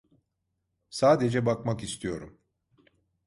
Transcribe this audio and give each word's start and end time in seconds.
Sadece 0.89 1.45
bakmak 1.45 1.83
istiyorum. 1.83 2.37